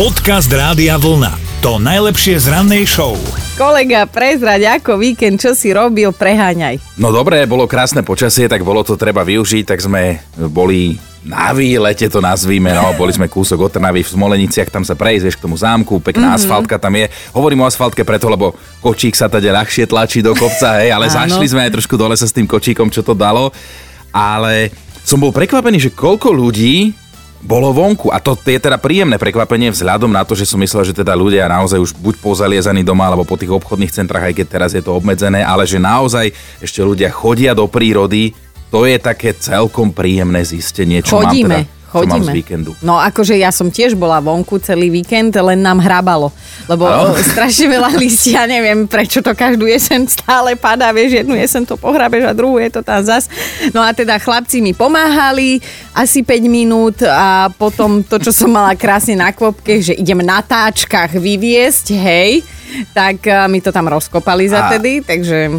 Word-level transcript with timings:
Podcast 0.00 0.48
Rádia 0.48 0.96
Vlna. 0.96 1.60
To 1.60 1.76
najlepšie 1.76 2.40
z 2.40 2.48
rannej 2.48 2.88
show. 2.88 3.20
Kolega, 3.60 4.08
prezrať 4.08 4.80
ako 4.80 4.96
víkend, 4.96 5.36
čo 5.36 5.52
si 5.52 5.76
robil, 5.76 6.08
preháňaj. 6.08 6.96
No 6.96 7.12
dobre, 7.12 7.44
bolo 7.44 7.68
krásne 7.68 8.00
počasie, 8.00 8.48
tak 8.48 8.64
bolo 8.64 8.80
to 8.80 8.96
treba 8.96 9.20
využiť, 9.28 9.68
tak 9.68 9.76
sme 9.76 10.24
boli 10.48 10.96
na 11.20 11.52
výlete 11.52 12.08
to 12.08 12.24
nazvíme, 12.24 12.72
no, 12.72 12.96
boli 12.96 13.12
sme 13.12 13.28
kúsok 13.28 13.68
od 13.68 13.76
Trnavy 13.76 14.00
v 14.00 14.08
Smoleniciach, 14.08 14.72
tam 14.72 14.88
sa 14.88 14.96
prejsť, 14.96 15.24
vieš, 15.28 15.36
k 15.36 15.44
tomu 15.44 15.60
zámku, 15.60 16.00
pekná 16.00 16.32
mm-hmm. 16.32 16.48
asfaltka 16.48 16.80
tam 16.80 16.96
je. 16.96 17.12
Hovorím 17.36 17.60
o 17.60 17.68
asfaltke 17.68 18.00
preto, 18.00 18.32
lebo 18.32 18.56
kočík 18.80 19.12
sa 19.12 19.28
tady 19.28 19.52
ľahšie 19.52 19.84
tlačí 19.84 20.24
do 20.24 20.32
kopca, 20.32 20.80
hej, 20.80 20.96
ale 20.96 21.12
zašli 21.12 21.44
sme 21.44 21.68
aj 21.68 21.76
trošku 21.76 22.00
dole 22.00 22.16
sa 22.16 22.24
s 22.24 22.32
tým 22.32 22.48
kočíkom, 22.48 22.88
čo 22.88 23.04
to 23.04 23.12
dalo. 23.12 23.52
Ale 24.16 24.72
som 25.04 25.20
bol 25.20 25.28
prekvapený, 25.28 25.76
že 25.76 25.92
koľko 25.92 26.32
ľudí 26.32 26.96
bolo 27.40 27.72
vonku. 27.72 28.12
A 28.12 28.20
to 28.20 28.36
je 28.36 28.60
teda 28.60 28.76
príjemné 28.76 29.16
prekvapenie 29.16 29.72
vzhľadom 29.72 30.12
na 30.12 30.22
to, 30.28 30.36
že 30.36 30.44
som 30.44 30.60
myslel, 30.60 30.84
že 30.84 30.94
teda 30.96 31.16
ľudia 31.16 31.48
naozaj 31.48 31.80
už 31.80 31.90
buď 31.96 32.14
pozaliezaní 32.20 32.84
doma, 32.84 33.08
alebo 33.08 33.24
po 33.24 33.40
tých 33.40 33.50
obchodných 33.50 33.92
centrách, 33.92 34.30
aj 34.30 34.34
keď 34.36 34.46
teraz 34.46 34.70
je 34.76 34.84
to 34.84 34.92
obmedzené, 34.92 35.40
ale 35.40 35.64
že 35.64 35.80
naozaj 35.80 36.30
ešte 36.60 36.80
ľudia 36.84 37.08
chodia 37.08 37.56
do 37.56 37.64
prírody, 37.64 38.36
to 38.70 38.86
je 38.86 39.00
také 39.02 39.34
celkom 39.34 39.90
príjemné 39.90 40.46
zistenie, 40.46 41.02
čo 41.02 41.18
Chodíme. 41.18 41.26
mám 41.26 41.66
teda 41.66 41.79
Chodíme. 41.90 42.22
Z 42.22 42.30
víkendu. 42.30 42.70
No 42.86 42.94
akože 43.02 43.34
ja 43.34 43.50
som 43.50 43.66
tiež 43.66 43.98
bola 43.98 44.22
vonku 44.22 44.62
celý 44.62 44.94
víkend, 44.94 45.34
len 45.34 45.58
nám 45.58 45.82
hrabalo. 45.82 46.30
Lebo 46.70 46.86
ano. 46.86 47.18
strašne 47.34 47.66
veľa 47.66 47.98
listia, 47.98 48.46
neviem 48.46 48.86
prečo 48.86 49.18
to 49.18 49.34
každú 49.34 49.66
jesen 49.66 50.06
stále 50.06 50.54
padá, 50.54 50.94
vieš, 50.94 51.26
jednu 51.26 51.34
jesen 51.34 51.66
to 51.66 51.74
pohrabeš 51.74 52.30
a 52.30 52.32
druhú 52.32 52.62
je 52.62 52.70
to 52.78 52.86
tam 52.86 53.02
zas. 53.02 53.26
No 53.74 53.82
a 53.82 53.90
teda 53.90 54.22
chlapci 54.22 54.62
mi 54.62 54.70
pomáhali 54.70 55.58
asi 55.90 56.22
5 56.22 56.46
minút 56.46 57.02
a 57.02 57.50
potom 57.50 58.06
to, 58.06 58.22
čo 58.22 58.30
som 58.30 58.54
mala 58.54 58.78
krásne 58.78 59.18
na 59.18 59.34
kvopke, 59.34 59.82
že 59.82 59.98
idem 59.98 60.22
na 60.22 60.38
táčkach 60.46 61.10
vyviesť, 61.10 61.86
hej, 61.98 62.46
tak 62.94 63.26
mi 63.50 63.58
to 63.58 63.74
tam 63.74 63.90
rozkopali 63.90 64.46
za 64.46 64.70
tedy, 64.70 65.02
takže 65.02 65.58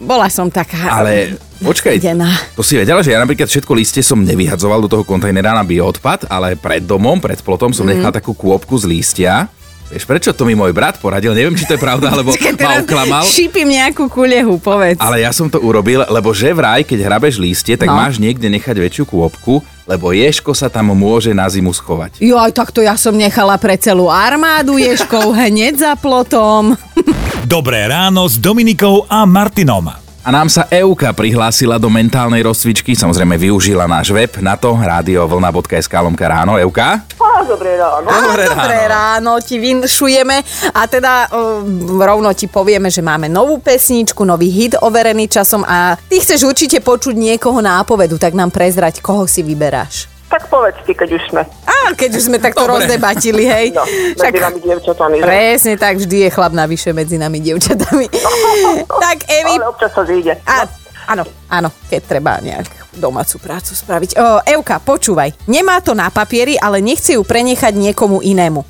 bola 0.00 0.32
som 0.32 0.48
taká... 0.48 1.04
Ale 1.04 1.36
Počkaj, 1.62 1.96
Dená. 2.02 2.30
to 2.58 2.66
si 2.66 2.74
vedela, 2.74 3.00
že 3.00 3.14
ja 3.14 3.22
napríklad 3.22 3.46
všetko 3.46 3.72
listie 3.78 4.02
som 4.02 4.18
nevyhadzoval 4.18 4.82
do 4.82 4.90
toho 4.90 5.04
kontajnera 5.06 5.54
na 5.54 5.62
bioodpad, 5.62 6.26
ale 6.26 6.58
pred 6.58 6.82
domom, 6.82 7.22
pred 7.22 7.38
plotom 7.38 7.70
som 7.70 7.86
mm. 7.86 7.90
nechal 7.94 8.12
takú 8.12 8.34
kôpku 8.34 8.74
z 8.74 8.84
lístia. 8.90 9.46
Vieš, 9.92 10.08
prečo 10.08 10.32
to 10.32 10.48
mi 10.48 10.56
môj 10.56 10.72
brat 10.72 10.96
poradil? 10.96 11.36
Neviem, 11.36 11.52
či 11.52 11.68
to 11.68 11.76
je 11.76 11.80
pravda, 11.84 12.08
alebo 12.16 12.32
ma 12.32 12.80
oklamal. 12.80 13.28
Šípim 13.28 13.68
nejakú 13.68 14.08
kulehu, 14.08 14.56
povedz. 14.56 14.96
Ale 14.96 15.20
ja 15.20 15.30
som 15.36 15.52
to 15.52 15.60
urobil, 15.60 16.00
lebo 16.08 16.32
že 16.32 16.48
vraj, 16.56 16.80
keď 16.80 17.12
hrabeš 17.12 17.36
lístie, 17.36 17.76
tak 17.76 17.92
no. 17.92 18.00
máš 18.00 18.16
niekde 18.16 18.48
nechať 18.48 18.72
väčšiu 18.72 19.04
kôpku, 19.04 19.60
lebo 19.84 20.16
ješko 20.16 20.56
sa 20.56 20.72
tam 20.72 20.96
môže 20.96 21.36
na 21.36 21.44
zimu 21.44 21.76
schovať. 21.76 22.24
Jo, 22.24 22.40
aj 22.40 22.56
takto 22.56 22.80
ja 22.80 22.96
som 22.96 23.12
nechala 23.12 23.60
pre 23.60 23.76
celú 23.76 24.08
armádu 24.08 24.80
ješkov 24.80 25.36
hneď 25.36 25.76
za 25.76 25.92
plotom. 26.00 26.72
Dobré 27.44 27.84
ráno 27.84 28.24
s 28.24 28.40
Dominikou 28.40 29.04
a 29.12 29.28
Martinom. 29.28 30.01
A 30.22 30.30
nám 30.30 30.46
sa 30.46 30.70
Euka 30.70 31.10
prihlásila 31.10 31.82
do 31.82 31.90
mentálnej 31.90 32.46
rozcvičky, 32.46 32.94
samozrejme 32.94 33.34
využila 33.34 33.90
náš 33.90 34.14
web 34.14 34.30
na 34.38 34.54
to, 34.54 34.70
radiovlna.sk 34.78 35.90
lomka 35.98 36.30
ráno. 36.30 36.54
Euka? 36.62 37.02
Á, 37.02 37.42
dobré 37.42 37.74
ráno. 37.74 38.06
Dobré, 38.06 38.46
ráno. 38.46 38.62
dobré 38.62 38.80
ráno 38.86 39.32
ti 39.42 39.58
vinšujeme 39.58 40.46
a 40.78 40.86
teda 40.86 41.26
uh, 41.26 41.66
rovno 41.98 42.30
ti 42.38 42.46
povieme, 42.46 42.86
že 42.86 43.02
máme 43.02 43.26
novú 43.26 43.58
pesničku, 43.58 44.22
nový 44.22 44.46
hit 44.46 44.78
overený 44.78 45.26
časom 45.26 45.66
a 45.66 45.98
ty 46.06 46.22
chceš 46.22 46.46
určite 46.46 46.78
počuť 46.78 47.18
niekoho 47.18 47.58
nápovedu, 47.58 48.14
tak 48.14 48.38
nám 48.38 48.54
prezrať, 48.54 49.02
koho 49.02 49.26
si 49.26 49.42
vyberáš. 49.42 50.11
Tak 50.32 50.48
povedz 50.48 50.80
ty, 50.88 50.96
keď 50.96 51.08
už 51.12 51.22
sme. 51.28 51.42
Á, 51.44 51.92
keď 51.92 52.16
už 52.16 52.32
sme 52.32 52.40
takto 52.40 52.64
Dobre. 52.64 52.88
rozdebatili, 52.88 53.44
hej. 53.44 53.66
No, 53.76 53.84
medzi 54.16 54.40
nami 54.40 54.58
dievčatami. 54.64 55.16
Presne 55.20 55.76
tak, 55.76 56.00
vždy 56.00 56.16
je 56.24 56.28
chlap 56.32 56.56
navyše 56.56 56.96
medzi 56.96 57.20
nami 57.20 57.36
dievčatami. 57.44 58.08
tak, 59.04 59.28
Evi... 59.28 59.60
Ale 59.60 59.68
občas 59.68 59.92
to 59.92 60.08
zíde. 60.08 60.32
A, 60.48 60.64
áno, 61.12 61.28
áno, 61.52 61.68
keď 61.92 62.00
treba 62.08 62.40
nejak 62.40 62.64
domácu 62.96 63.36
prácu 63.44 63.76
spraviť. 63.76 64.16
O, 64.16 64.40
Euka, 64.56 64.80
počúvaj. 64.80 65.36
Nemá 65.52 65.84
to 65.84 65.92
na 65.92 66.08
papieri, 66.08 66.56
ale 66.56 66.80
nechce 66.80 67.12
ju 67.12 67.22
prenechať 67.28 67.76
niekomu 67.76 68.24
inému. 68.24 68.64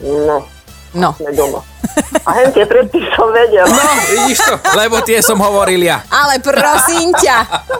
No, 0.00 0.40
No. 0.96 1.12
Sme 1.20 1.32
doma. 1.36 1.60
A 2.24 2.30
hen 2.40 2.48
tie 2.52 2.64
predtým 2.64 3.04
som 3.16 3.28
vedel. 3.32 3.64
No, 3.66 3.84
vidíš 4.08 4.38
to, 4.44 4.54
lebo 4.76 5.00
tie 5.02 5.18
som 5.20 5.36
hovoril 5.40 5.80
ja. 5.82 6.04
Ale 6.08 6.38
prosím 6.40 7.12
ťa, 7.16 7.36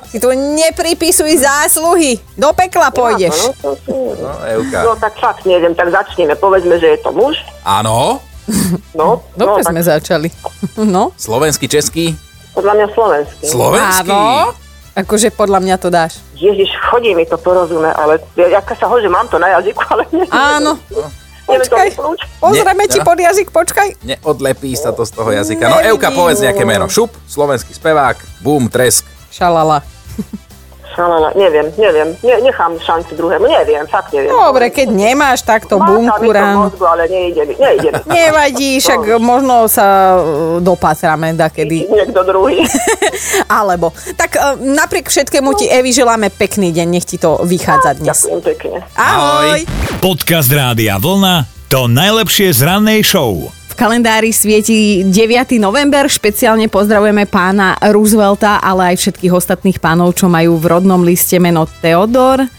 si 0.08 0.18
tu 0.18 0.32
nepripisuj 0.32 1.40
zásluhy. 1.40 2.18
Do 2.36 2.52
pekla 2.52 2.92
pôjdeš. 2.92 3.52
No, 3.62 3.76
no, 3.86 3.96
no, 4.16 4.30
Euka. 4.44 4.78
no 4.84 4.92
tak 4.96 5.14
fakt 5.20 5.44
neviem, 5.44 5.72
tak 5.72 5.92
začneme. 5.92 6.34
Povedzme, 6.36 6.80
že 6.80 6.96
je 6.96 6.98
to 7.00 7.12
muž. 7.12 7.38
Áno. 7.64 8.20
No, 8.96 9.22
Dobre 9.38 9.62
no, 9.62 9.68
sme 9.68 9.80
začali. 9.84 10.28
No. 10.78 11.10
Slovenský, 11.18 11.66
český? 11.66 12.14
Podľa 12.54 12.72
mňa 12.78 12.86
slovenský. 12.94 13.44
Slovenský? 13.50 14.14
Áno. 14.14 14.54
Akože 14.94 15.30
podľa 15.34 15.58
mňa 15.62 15.76
to 15.78 15.90
dáš. 15.90 16.22
Ježiš, 16.34 16.70
chodí 16.90 17.14
mi 17.14 17.22
to 17.26 17.38
porozumie, 17.38 17.90
ale 17.94 18.18
ja, 18.34 18.58
ja 18.58 18.60
sa 18.62 18.86
ho, 18.86 18.96
že 18.98 19.06
mám 19.10 19.26
to 19.30 19.38
na 19.38 19.58
jazyku, 19.58 19.78
ale 19.90 20.02
neviem. 20.10 20.34
Áno. 20.34 20.78
To 20.90 21.06
Počkaj, 21.48 21.88
pozrieme 22.44 22.84
ti 22.84 23.00
pod 23.00 23.16
jazyk, 23.16 23.48
počkaj. 23.48 24.04
Neodlepí 24.04 24.76
sa 24.76 24.92
to 24.92 25.08
z 25.08 25.16
toho 25.16 25.32
jazyka. 25.32 25.64
No 25.64 25.80
Euka, 25.80 26.12
Nevidím. 26.12 26.18
povedz 26.20 26.38
nejaké 26.44 26.64
meno. 26.68 26.92
Šup, 26.92 27.08
slovenský 27.24 27.72
spevák, 27.72 28.44
bum, 28.44 28.68
tresk. 28.68 29.08
Šalala. 29.32 29.80
Šalala, 30.98 31.30
neviem, 31.38 31.70
neviem. 31.78 32.10
Ne, 32.26 32.42
nechám 32.42 32.74
šancu 32.74 33.14
druhému, 33.14 33.46
neviem, 33.46 33.86
fakt 33.86 34.10
neviem. 34.10 34.34
Dobre, 34.34 34.66
keď 34.74 34.90
nemáš 34.90 35.46
takto 35.46 35.78
bunkurán. 35.78 36.66
mozgu, 36.66 36.82
ale 36.82 37.06
nejde 37.06 37.46
mi, 37.46 37.54
nejde 37.54 37.94
mi. 37.94 38.00
Nevadí, 38.10 38.82
však 38.82 39.06
možno 39.22 39.70
sa 39.70 40.18
uh, 40.18 40.58
dopatráme 40.58 41.38
dakedy. 41.38 41.86
Niekto 41.86 42.26
druhý. 42.26 42.66
Alebo. 43.62 43.94
Tak 44.18 44.30
uh, 44.34 44.58
napriek 44.58 45.06
všetkému 45.06 45.54
ti, 45.54 45.70
Evi, 45.70 45.94
želáme 45.94 46.34
pekný 46.34 46.74
deň. 46.74 46.86
Nech 46.90 47.06
ti 47.06 47.14
to 47.14 47.46
vychádza 47.46 47.94
dnes. 48.02 48.18
Ďakujem 48.18 48.42
pekne. 48.42 48.76
Ahoj. 48.98 49.70
Podcast 50.02 50.50
Rádia 50.50 50.98
Vlna. 50.98 51.46
To 51.70 51.86
najlepšie 51.86 52.50
z 52.50 52.66
rannej 52.66 53.06
show. 53.06 53.57
Kalendári 53.78 54.34
svieti 54.34 55.06
9. 55.06 55.54
november. 55.62 56.10
Špeciálne 56.10 56.66
pozdravujeme 56.66 57.30
pána 57.30 57.78
Roosevelta, 57.78 58.58
ale 58.58 58.90
aj 58.90 59.06
všetkých 59.06 59.30
ostatných 59.30 59.78
pánov, 59.78 60.18
čo 60.18 60.26
majú 60.26 60.58
v 60.58 60.66
rodnom 60.66 60.98
liste 61.06 61.38
meno 61.38 61.62
Theodor 61.78 62.57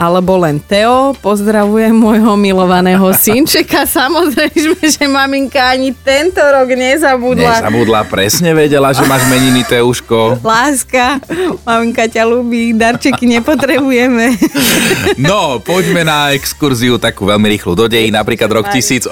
alebo 0.00 0.40
len 0.40 0.56
Teo. 0.56 1.12
Pozdravujem 1.20 1.92
môjho 1.92 2.32
milovaného 2.40 3.04
synčeka. 3.28 3.84
Samozrejme, 3.84 4.80
že 4.80 5.04
maminka 5.04 5.60
ani 5.76 5.92
tento 5.92 6.40
rok 6.40 6.72
nezabudla. 6.72 7.60
Nezabudla, 7.60 8.08
presne 8.08 8.56
vedela, 8.56 8.96
že 8.96 9.04
máš 9.04 9.28
meniny, 9.28 9.60
Teuško. 9.68 10.40
Láska, 10.40 11.20
maminka 11.68 12.08
ťa 12.08 12.24
ľubí, 12.24 12.72
darčeky 12.72 13.28
nepotrebujeme. 13.28 14.32
No, 15.20 15.60
poďme 15.60 16.06
na 16.06 16.32
exkurziu 16.32 16.96
takú 16.96 17.28
veľmi 17.28 17.44
rýchlu 17.50 17.76
do 17.76 17.90
dejí. 17.90 18.08
Napríklad 18.08 18.48
rok 18.48 18.66
1880 18.72 19.10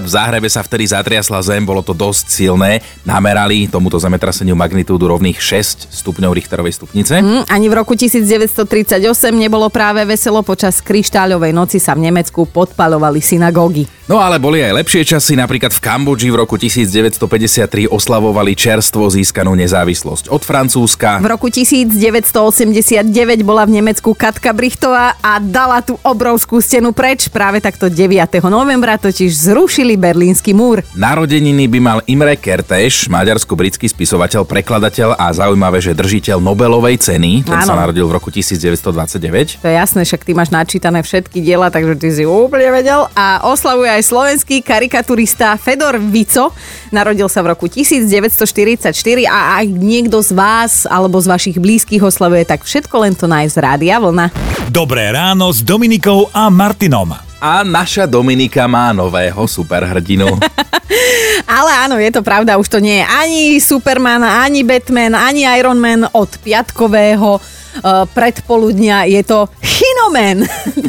v 0.00 0.08
Záhrebe 0.08 0.48
sa 0.48 0.64
vtedy 0.64 0.88
zatriasla 0.88 1.42
zem, 1.42 1.66
bolo 1.66 1.84
to 1.84 1.92
dosť 1.92 2.24
silné. 2.30 2.80
Namerali 3.02 3.68
tomuto 3.68 3.98
zemetraseniu 3.98 4.56
magnitúdu 4.56 5.10
rovných 5.10 5.36
6 5.36 5.90
stupňov 5.90 6.30
Richterovej 6.32 6.80
stupnice. 6.80 7.18
Hm, 7.18 7.50
ani 7.50 7.66
v 7.68 7.74
roku 7.76 7.92
1938 7.98 9.02
nebolo 9.36 9.68
práve 9.82 10.06
veselo. 10.06 10.46
Počas 10.46 10.78
kryštáľovej 10.78 11.50
noci 11.50 11.82
sa 11.82 11.98
v 11.98 12.06
Nemecku 12.06 12.46
podpalovali 12.46 13.18
synagógy. 13.18 13.90
No 14.06 14.22
ale 14.22 14.38
boli 14.38 14.62
aj 14.62 14.78
lepšie 14.78 15.02
časy, 15.14 15.34
napríklad 15.34 15.74
v 15.74 15.80
Kambodži 15.82 16.30
v 16.30 16.38
roku 16.38 16.54
1953 16.54 17.90
oslavovali 17.90 18.54
čerstvo 18.54 19.10
získanú 19.10 19.58
nezávislosť 19.58 20.30
od 20.30 20.42
Francúzska. 20.42 21.18
V 21.18 21.26
roku 21.26 21.50
1989 21.50 23.02
bola 23.42 23.66
v 23.66 23.82
Nemecku 23.82 24.14
Katka 24.14 24.54
Brichtová 24.54 25.18
a 25.18 25.42
dala 25.42 25.82
tú 25.82 25.98
obrovskú 26.02 26.62
stenu 26.62 26.94
preč. 26.94 27.26
Práve 27.26 27.58
takto 27.58 27.90
9. 27.90 28.42
novembra 28.46 28.98
totiž 28.98 29.34
zrušili 29.50 29.98
Berlínsky 29.98 30.54
múr. 30.54 30.86
Narodeniny 30.94 31.66
by 31.66 31.78
mal 31.82 31.98
Imre 32.10 32.38
Kertész, 32.38 33.10
maďarsko-britský 33.10 33.90
spisovateľ, 33.90 34.46
prekladateľ 34.46 35.18
a 35.18 35.30
zaujímavé, 35.30 35.78
že 35.78 35.94
držiteľ 35.94 36.38
Nobelovej 36.38 37.00
ceny. 37.02 37.48
Ten 37.48 37.64
sa 37.64 37.74
Áno. 37.74 37.86
narodil 37.86 38.04
v 38.06 38.12
roku 38.18 38.28
1929. 38.34 39.61
To 39.62 39.70
je 39.70 39.78
jasné, 39.78 40.02
však 40.02 40.26
ty 40.26 40.34
máš 40.34 40.50
načítané 40.50 41.06
všetky 41.06 41.38
diela, 41.38 41.70
takže 41.70 41.94
ty 41.94 42.10
si 42.10 42.26
úplne 42.26 42.66
vedel. 42.74 43.06
A 43.14 43.46
oslavuje 43.46 43.94
aj 43.94 44.02
slovenský 44.02 44.58
karikaturista 44.58 45.54
Fedor 45.54 46.02
Vico. 46.02 46.50
Narodil 46.90 47.30
sa 47.30 47.46
v 47.46 47.54
roku 47.54 47.70
1944 47.70 48.90
a 49.30 49.62
ak 49.62 49.70
niekto 49.70 50.18
z 50.18 50.34
vás 50.34 50.82
alebo 50.90 51.22
z 51.22 51.30
vašich 51.30 51.62
blízkych 51.62 52.02
oslavuje, 52.02 52.42
tak 52.42 52.66
všetko 52.66 53.06
len 53.06 53.14
to 53.14 53.30
nájsť 53.30 53.54
z 53.54 53.58
Rádia 53.62 54.02
Vlna. 54.02 54.26
Dobré 54.74 55.14
ráno 55.14 55.54
s 55.54 55.62
Dominikou 55.62 56.26
a 56.34 56.50
Martinom. 56.50 57.14
A 57.38 57.62
naša 57.62 58.10
Dominika 58.10 58.66
má 58.66 58.90
nového 58.90 59.46
superhrdinu. 59.46 60.42
Ale 61.58 61.70
áno, 61.86 62.02
je 62.02 62.10
to 62.10 62.26
pravda, 62.26 62.58
už 62.58 62.66
to 62.66 62.82
nie 62.82 62.98
je 62.98 63.06
ani 63.06 63.42
Superman, 63.62 64.26
ani 64.26 64.66
Batman, 64.66 65.14
ani 65.14 65.46
Iron 65.46 65.78
Man 65.78 66.10
od 66.10 66.34
piatkového 66.42 67.61
uh, 67.80 68.04
predpoludnia 68.10 69.08
je 69.08 69.22
to 69.24 69.48
Chinomen. 69.62 70.44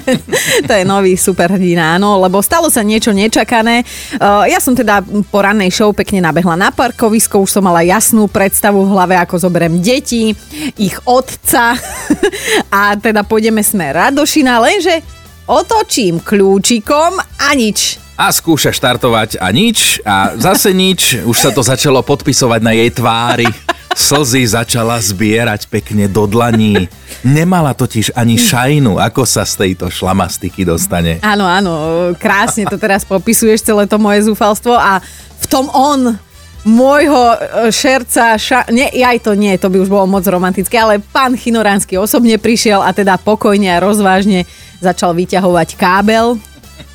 to 0.68 0.72
je 0.76 0.84
nový 0.84 1.16
superhrdina, 1.16 1.96
áno, 1.96 2.20
lebo 2.20 2.44
stalo 2.44 2.68
sa 2.68 2.84
niečo 2.84 3.16
nečakané. 3.16 3.88
Uh, 4.20 4.44
ja 4.50 4.60
som 4.60 4.76
teda 4.76 5.00
po 5.32 5.40
rannej 5.40 5.72
show 5.72 5.96
pekne 5.96 6.20
nabehla 6.20 6.60
na 6.60 6.70
parkovisko, 6.76 7.42
už 7.42 7.60
som 7.60 7.64
mala 7.64 7.82
jasnú 7.86 8.28
predstavu 8.28 8.84
v 8.84 8.92
hlave, 8.92 9.16
ako 9.16 9.40
zoberiem 9.40 9.80
deti, 9.80 10.36
ich 10.76 10.98
otca 11.08 11.80
a 12.76 12.98
teda 13.00 13.24
pôjdeme 13.24 13.64
sme 13.64 13.96
Radošina, 13.96 14.60
lenže 14.60 15.00
otočím 15.48 16.20
kľúčikom 16.20 17.20
a 17.20 17.50
nič 17.56 18.04
a 18.14 18.30
skúša 18.30 18.70
štartovať 18.70 19.42
a 19.42 19.50
nič 19.50 19.98
a 20.06 20.38
zase 20.38 20.70
nič. 20.70 21.26
Už 21.26 21.34
sa 21.34 21.50
to 21.50 21.66
začalo 21.66 22.06
podpisovať 22.06 22.62
na 22.62 22.72
jej 22.78 22.90
tvári. 22.94 23.50
Slzy 23.94 24.44
začala 24.50 24.98
zbierať 25.00 25.70
pekne 25.70 26.10
do 26.10 26.26
dlaní. 26.26 26.90
Nemala 27.22 27.78
totiž 27.78 28.12
ani 28.18 28.36
šajnu, 28.36 28.98
ako 29.00 29.24
sa 29.24 29.46
z 29.46 29.66
tejto 29.66 29.88
šlamastiky 29.88 30.66
dostane. 30.66 31.22
Áno, 31.24 31.46
áno, 31.46 31.74
krásne 32.18 32.66
to 32.68 32.76
teraz 32.82 33.06
popisuješ 33.06 33.64
celé 33.64 33.86
to 33.86 34.02
moje 34.02 34.28
zúfalstvo 34.28 34.76
a 34.76 35.00
v 35.40 35.46
tom 35.48 35.70
on 35.72 36.18
môjho 36.64 37.36
e, 37.36 37.38
šerca, 37.76 38.40
ša... 38.40 38.72
nie, 38.72 38.88
aj 39.04 39.20
to 39.28 39.36
nie, 39.36 39.52
to 39.60 39.68
by 39.68 39.84
už 39.84 39.92
bolo 39.92 40.08
moc 40.08 40.24
romantické, 40.24 40.80
ale 40.80 41.04
pán 41.04 41.36
Chinoránsky 41.36 42.00
osobne 42.00 42.40
prišiel 42.40 42.80
a 42.80 42.96
teda 42.96 43.20
pokojne 43.20 43.68
a 43.76 43.84
rozvážne 43.84 44.48
začal 44.80 45.12
vyťahovať 45.12 45.76
kábel 45.76 46.40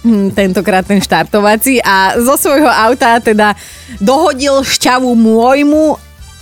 Hm, 0.06 0.30
tentokrát 0.30 0.86
ten 0.86 1.02
štartovací 1.02 1.82
a 1.82 2.14
zo 2.22 2.38
svojho 2.38 2.70
auta 2.70 3.18
teda 3.18 3.58
dohodil 3.98 4.62
šťavu 4.62 5.10
môjmu 5.10 5.98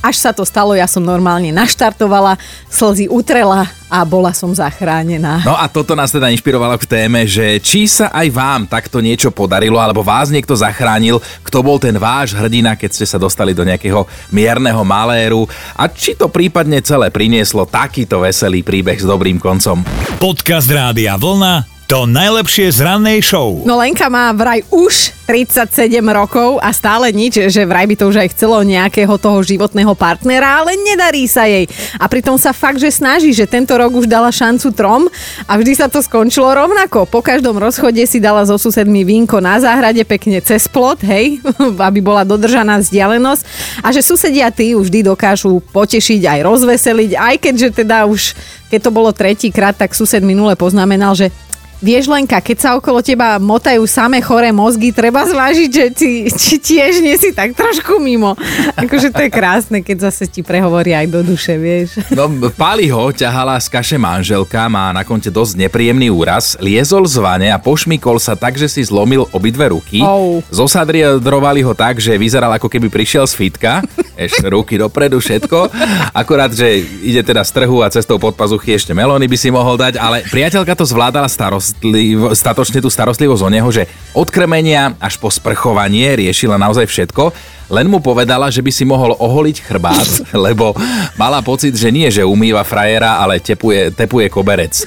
až 0.06 0.22
sa 0.22 0.30
to 0.30 0.46
stalo, 0.46 0.78
ja 0.78 0.86
som 0.86 1.02
normálne 1.02 1.50
naštartovala, 1.50 2.38
slzy 2.70 3.10
utrela 3.10 3.66
a 3.90 4.06
bola 4.06 4.30
som 4.30 4.54
zachránená. 4.54 5.42
No 5.42 5.58
a 5.58 5.66
toto 5.66 5.98
nás 5.98 6.14
teda 6.14 6.30
inšpirovalo 6.30 6.78
k 6.78 6.86
téme, 6.86 7.26
že 7.26 7.58
či 7.58 7.90
sa 7.90 8.14
aj 8.14 8.26
vám 8.30 8.62
takto 8.70 9.02
niečo 9.02 9.34
podarilo, 9.34 9.82
alebo 9.82 10.06
vás 10.06 10.30
niekto 10.30 10.54
zachránil, 10.54 11.18
kto 11.42 11.58
bol 11.66 11.82
ten 11.82 11.98
váš 11.98 12.38
hrdina, 12.38 12.78
keď 12.78 12.90
ste 12.94 13.06
sa 13.06 13.18
dostali 13.18 13.50
do 13.50 13.66
nejakého 13.66 14.06
mierneho 14.30 14.82
maléru 14.86 15.50
a 15.74 15.90
či 15.90 16.14
to 16.14 16.30
prípadne 16.30 16.78
celé 16.86 17.10
prinieslo 17.10 17.66
takýto 17.66 18.22
veselý 18.22 18.62
príbeh 18.62 19.02
s 19.02 19.06
dobrým 19.06 19.42
koncom. 19.42 19.82
Podcast 20.22 20.70
Rádia 20.70 21.18
Vlna 21.18 21.75
to 21.86 22.02
najlepšie 22.02 22.74
z 22.74 22.82
rannej 22.82 23.22
show. 23.22 23.62
No 23.62 23.78
Lenka 23.78 24.10
má 24.10 24.34
vraj 24.34 24.66
už 24.74 25.14
37 25.30 26.02
rokov 26.10 26.58
a 26.58 26.74
stále 26.74 27.14
nič, 27.14 27.38
že 27.46 27.62
vraj 27.62 27.86
by 27.86 27.94
to 27.94 28.10
už 28.10 28.26
aj 28.26 28.28
chcelo 28.34 28.58
nejakého 28.66 29.14
toho 29.18 29.38
životného 29.42 29.94
partnera, 29.94 30.62
ale 30.62 30.74
nedarí 30.74 31.30
sa 31.30 31.46
jej. 31.46 31.70
A 31.98 32.10
pritom 32.10 32.34
sa 32.38 32.50
fakt, 32.50 32.82
že 32.82 32.90
snaží, 32.90 33.30
že 33.30 33.46
tento 33.46 33.74
rok 33.78 33.94
už 33.94 34.10
dala 34.10 34.34
šancu 34.34 34.74
trom 34.74 35.06
a 35.46 35.52
vždy 35.54 35.72
sa 35.78 35.86
to 35.86 36.02
skončilo 36.02 36.50
rovnako. 36.58 37.06
Po 37.06 37.22
každom 37.22 37.54
rozchode 37.54 38.02
si 38.02 38.18
dala 38.18 38.42
so 38.42 38.58
susedmi 38.58 39.06
vínko 39.06 39.38
na 39.38 39.62
záhrade 39.62 40.02
pekne 40.02 40.42
cez 40.42 40.66
plot, 40.66 41.06
hej, 41.06 41.38
aby 41.90 42.02
bola 42.02 42.26
dodržaná 42.26 42.82
vzdialenosť 42.82 43.42
a 43.86 43.94
že 43.94 44.02
susedia 44.02 44.50
tí 44.50 44.74
už 44.74 44.90
vždy 44.90 45.06
dokážu 45.06 45.62
potešiť 45.70 46.22
aj 46.22 46.40
rozveseliť, 46.42 47.10
aj 47.14 47.34
keďže 47.38 47.68
teda 47.86 48.10
už 48.10 48.34
keď 48.66 48.80
to 48.82 48.90
bolo 48.90 49.14
tretíkrát, 49.14 49.78
tak 49.78 49.94
sused 49.94 50.18
minule 50.26 50.58
poznamenal, 50.58 51.14
že 51.14 51.30
Vieš 51.76 52.08
Lenka, 52.08 52.40
keď 52.40 52.56
sa 52.56 52.70
okolo 52.80 53.04
teba 53.04 53.36
motajú 53.36 53.84
samé 53.84 54.24
choré 54.24 54.48
mozgy, 54.48 54.96
treba 54.96 55.28
zvážiť, 55.28 55.70
že 55.70 55.86
či, 55.92 56.10
či 56.32 56.54
tiež 56.56 57.04
nie 57.04 57.12
si 57.20 57.36
tak 57.36 57.52
trošku 57.52 58.00
mimo. 58.00 58.32
Akože 58.80 59.12
to 59.12 59.20
je 59.20 59.30
krásne, 59.30 59.84
keď 59.84 60.08
zase 60.08 60.24
ti 60.24 60.40
prehovorí 60.40 60.96
aj 60.96 61.06
do 61.12 61.20
duše, 61.20 61.60
vieš. 61.60 62.00
No, 62.16 62.32
Pali 62.56 62.88
ho 62.88 63.12
ťahala 63.12 63.60
z 63.60 63.68
kaše 63.68 63.98
manželka, 64.00 64.72
má 64.72 64.88
na 64.96 65.04
konte 65.04 65.28
dosť 65.28 65.68
nepríjemný 65.68 66.08
úraz, 66.08 66.56
liezol 66.64 67.04
z 67.04 67.20
vane 67.20 67.52
a 67.52 67.60
pošmikol 67.60 68.16
sa 68.16 68.32
tak, 68.32 68.56
že 68.56 68.72
si 68.72 68.80
zlomil 68.80 69.28
obidve 69.36 69.68
ruky. 69.68 70.00
Oh. 70.00 70.40
Zosadriadrovali 70.48 71.60
ho 71.60 71.76
tak, 71.76 72.00
že 72.00 72.16
vyzeral 72.16 72.56
ako 72.56 72.72
keby 72.72 72.88
prišiel 72.88 73.28
z 73.28 73.36
fitka, 73.36 73.84
ešte 74.16 74.48
ruky 74.48 74.80
dopredu, 74.80 75.20
všetko. 75.20 75.70
Akorát, 76.16 76.50
že 76.56 76.80
ide 77.04 77.20
teda 77.20 77.44
z 77.44 77.52
trhu 77.52 77.84
a 77.84 77.92
cestou 77.92 78.16
pod 78.16 78.32
pazuchy 78.32 78.74
ešte 78.74 78.96
melóny 78.96 79.28
by 79.28 79.36
si 79.36 79.52
mohol 79.52 79.76
dať, 79.76 80.00
ale 80.00 80.24
priateľka 80.26 80.72
to 80.72 80.88
zvládala 80.88 81.28
starost 81.28 81.76
starostliv, 81.76 82.32
statočne 82.32 82.78
tú 82.78 82.88
starostlivosť 82.88 83.42
o 83.42 83.50
neho, 83.50 83.68
že 83.74 83.90
od 84.14 84.28
krmenia 84.30 84.94
až 85.02 85.18
po 85.18 85.28
sprchovanie 85.28 86.14
riešila 86.16 86.56
naozaj 86.56 86.86
všetko, 86.86 87.34
len 87.66 87.90
mu 87.90 87.98
povedala, 87.98 88.46
že 88.48 88.62
by 88.62 88.70
si 88.70 88.86
mohol 88.86 89.18
oholiť 89.18 89.56
chrbát, 89.66 90.08
lebo 90.46 90.72
mala 91.18 91.42
pocit, 91.42 91.74
že 91.74 91.90
nie, 91.90 92.06
že 92.08 92.22
umýva 92.22 92.62
frajera, 92.62 93.18
ale 93.18 93.42
tepuje, 93.42 93.90
tepuje 93.92 94.30
koberec. 94.30 94.86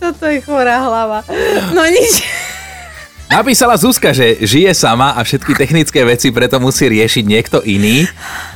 Toto 0.00 0.24
je 0.28 0.40
chorá 0.44 0.80
hlava. 0.80 1.20
No 1.76 1.84
nič. 1.84 2.24
Napísala 3.26 3.74
Zuzka, 3.74 4.14
že 4.14 4.38
žije 4.38 4.70
sama 4.70 5.10
a 5.18 5.20
všetky 5.26 5.58
technické 5.58 6.06
veci 6.06 6.30
preto 6.30 6.62
musí 6.62 6.86
riešiť 6.86 7.24
niekto 7.26 7.58
iný. 7.66 8.06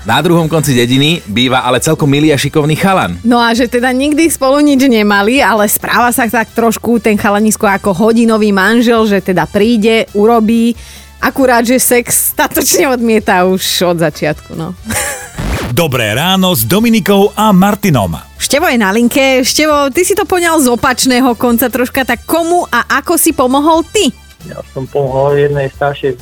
Na 0.07 0.23
druhom 0.23 0.47
konci 0.47 0.79
dediny 0.79 1.27
býva 1.27 1.67
ale 1.67 1.83
celkom 1.83 2.07
milý 2.07 2.31
a 2.31 2.39
šikovný 2.39 2.79
chalan. 2.79 3.19
No 3.27 3.43
a 3.43 3.51
že 3.51 3.67
teda 3.67 3.91
nikdy 3.91 4.31
spolu 4.31 4.63
nič 4.63 4.87
nemali, 4.87 5.43
ale 5.43 5.67
správa 5.67 6.15
sa 6.15 6.31
tak 6.31 6.55
trošku 6.55 7.03
ten 7.03 7.19
chalanisko 7.19 7.67
ako 7.67 7.91
hodinový 7.91 8.55
manžel, 8.55 9.11
že 9.11 9.19
teda 9.19 9.51
príde, 9.51 10.07
urobí, 10.15 10.79
akurát, 11.19 11.67
že 11.67 11.83
sex 11.83 12.33
statočne 12.33 12.95
odmieta 12.95 13.51
už 13.51 13.63
od 13.91 13.99
začiatku, 14.07 14.55
no. 14.55 14.79
Dobré 15.75 16.15
ráno 16.15 16.55
s 16.55 16.63
Dominikou 16.63 17.35
a 17.35 17.51
Martinom. 17.51 18.19
Števo 18.39 18.67
je 18.67 18.79
na 18.79 18.91
linke. 18.91 19.47
Števo, 19.47 19.91
ty 19.95 20.03
si 20.03 20.19
to 20.19 20.27
poňal 20.27 20.59
z 20.59 20.67
opačného 20.71 21.35
konca 21.39 21.71
troška, 21.71 22.03
tak 22.03 22.27
komu 22.27 22.67
a 22.67 22.99
ako 22.99 23.15
si 23.15 23.31
pomohol 23.31 23.87
ty? 23.87 24.11
Ja 24.49 24.65
som 24.73 24.89
pomohol 24.89 25.37
jednej 25.37 25.69
staršej 25.73 26.17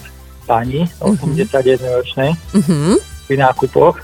pani, 0.48 0.88
81 0.98 1.78
ročnej, 1.78 2.32
uh-huh. 2.56 2.96
pri 3.28 3.36
nákupoch, 3.36 4.00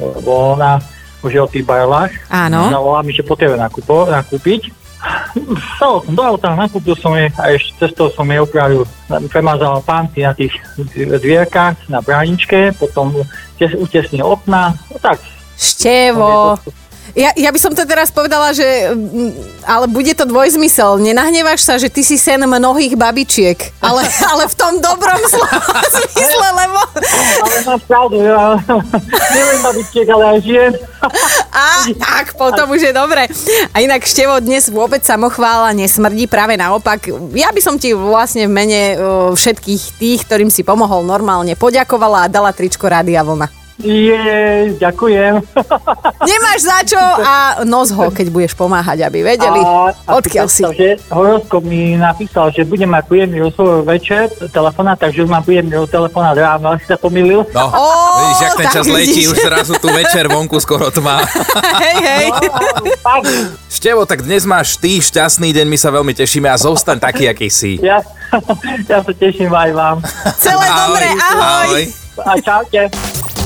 lebo 0.00 0.56
ona 0.56 0.80
už 1.22 1.30
je 1.30 1.40
o 1.40 1.46
tých 1.46 1.62
barlách. 1.62 2.10
Áno. 2.32 2.72
Zavolá 2.72 3.00
mi, 3.06 3.14
že 3.14 3.22
potrebuje 3.22 3.60
nakupo, 3.60 4.10
nakúpiť. 4.10 4.72
Stalo 5.78 6.02
som 6.06 6.14
do 6.14 6.22
auta, 6.22 6.54
nakúpil 6.54 6.94
som 6.94 7.14
jej 7.18 7.30
a 7.34 7.50
ešte 7.50 7.86
cestou 7.86 8.10
som 8.10 8.26
jej 8.26 8.38
upravil, 8.38 8.86
premazal 9.30 9.82
pánty 9.82 10.22
na 10.22 10.30
tých 10.34 10.54
dvierkach, 10.96 11.74
na 11.90 11.98
bráničke, 11.98 12.74
potom 12.78 13.10
utesnil 13.58 14.26
okna, 14.26 14.74
no 14.90 14.96
tak. 15.02 15.18
Števo, 15.58 16.58
ja, 17.12 17.30
ja 17.36 17.50
by 17.52 17.58
som 17.60 17.72
to 17.76 17.84
teraz 17.84 18.08
povedala, 18.08 18.56
že 18.56 18.64
mm, 18.88 19.62
ale 19.68 19.84
bude 19.84 20.16
to 20.16 20.24
dvojzmysel. 20.24 20.96
Nenahnevaš 20.96 21.60
sa, 21.60 21.74
že 21.76 21.92
ty 21.92 22.00
si 22.00 22.16
sen 22.16 22.40
mnohých 22.40 22.96
babičiek, 22.96 23.58
ale, 23.84 24.00
ale 24.32 24.48
v 24.48 24.54
tom 24.56 24.80
dobrom 24.80 25.20
slova 25.28 25.80
zmysle, 25.92 26.48
lebo... 26.56 26.80
Ale 27.44 27.56
máš 27.68 27.82
pravdu, 27.84 28.16
ja. 28.24 28.56
Nielen 29.36 29.58
babičiek, 29.60 30.06
ale 30.08 30.24
aj 30.24 30.38
žien. 30.40 30.72
A 31.52 31.84
tak, 32.00 32.32
potom 32.38 32.72
už 32.72 32.80
je 32.80 32.92
dobre. 32.96 33.28
A 33.76 33.76
inak 33.84 34.08
Števo 34.08 34.40
dnes 34.40 34.72
vôbec 34.72 35.04
samochvála 35.04 35.76
nesmrdí, 35.76 36.24
práve 36.26 36.56
naopak. 36.56 37.12
Ja 37.36 37.52
by 37.52 37.60
som 37.60 37.76
ti 37.76 37.92
vlastne 37.92 38.48
v 38.48 38.52
mene 38.56 38.82
všetkých 39.36 39.82
tých, 40.00 40.20
ktorým 40.24 40.48
si 40.48 40.64
pomohol 40.64 41.04
normálne 41.04 41.58
poďakovala 41.60 42.26
a 42.26 42.32
dala 42.32 42.56
tričko 42.56 42.88
Rádia 42.88 43.20
Vlna. 43.20 43.61
Je, 43.82 44.78
ďakujem. 44.78 45.42
Nemáš 46.30 46.60
za 46.62 46.78
čo 46.86 47.02
a 47.02 47.66
nos 47.66 47.90
ho, 47.90 48.14
keď 48.14 48.26
budeš 48.30 48.54
pomáhať, 48.54 49.02
aby 49.02 49.26
vedeli, 49.26 49.58
a, 49.58 49.90
a 49.90 50.10
odkiaľ 50.22 50.46
si. 50.46 50.62
Že 50.62 51.02
horoskop 51.10 51.66
mi 51.66 51.98
napísal, 51.98 52.54
že 52.54 52.62
budem 52.62 52.86
mať 52.86 53.10
príjemný 53.10 53.42
rozhovor 53.42 53.82
večer, 53.82 54.30
telefona, 54.54 54.94
takže 54.94 55.26
už 55.26 55.30
mám 55.34 55.42
príjemný 55.42 55.74
telefona 55.90 56.30
ráno, 56.30 56.78
si 56.78 56.86
sa 56.86 56.94
pomýlil. 56.94 57.42
No, 57.50 57.64
oh, 57.74 58.22
vidíš, 58.22 58.40
jak 58.46 58.54
ten 58.54 58.68
čas 58.70 58.86
letí, 58.86 59.22
už 59.26 59.38
zrazu 59.42 59.74
tu 59.82 59.90
večer 59.90 60.30
vonku 60.30 60.62
skoro 60.62 60.94
tma. 60.94 61.26
hej, 61.82 61.98
hej. 61.98 62.26
No, 62.30 63.12
Števo, 63.66 64.06
tak 64.06 64.22
dnes 64.22 64.46
máš 64.46 64.78
ty 64.78 65.02
šťastný 65.02 65.50
deň, 65.50 65.66
my 65.66 65.78
sa 65.78 65.90
veľmi 65.90 66.14
tešíme 66.14 66.46
a 66.46 66.54
zostaň 66.54 67.02
taký, 67.02 67.26
aký 67.26 67.50
si. 67.50 67.82
Ja, 67.82 67.98
ja 68.90 69.02
sa 69.02 69.10
teším 69.10 69.50
aj 69.50 69.70
vám. 69.74 69.96
Celé 70.38 70.66
ahoj, 70.70 70.86
dobre, 70.86 71.08
ahoj. 71.18 71.42
ahoj. 71.42 71.84
A 72.22 72.32
čaute. 72.38 73.11